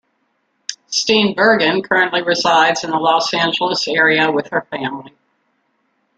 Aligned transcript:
Steenburgen 0.89 1.83
currently 1.87 2.23
resides 2.23 2.83
in 2.83 2.89
the 2.89 2.97
Los 2.97 3.31
Angeles 3.35 3.87
area 3.87 4.31
with 4.31 4.47
her 4.47 4.63
family. 4.71 5.13